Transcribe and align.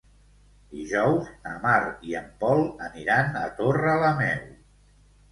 Dijous 0.75 1.27
na 1.43 1.51
Mar 1.65 1.81
i 2.11 2.15
en 2.19 2.31
Pol 2.43 2.63
aniran 2.85 3.37
a 3.43 3.43
Torrelameu. 3.61 4.49